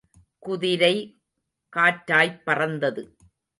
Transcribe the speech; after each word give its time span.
குதிரை 0.39 1.21
காற்றாய்ப் 1.73 2.41
பறந்தது. 2.45 3.03